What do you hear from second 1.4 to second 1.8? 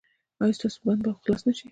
نه شي؟